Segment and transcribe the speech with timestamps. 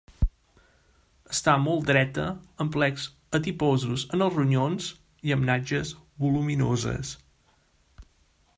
[1.33, 2.25] Està molt dreta,
[2.65, 3.05] amb plecs
[3.39, 4.89] adiposos en els ronyons
[5.29, 5.93] i amb natges
[6.25, 7.13] voluminoses.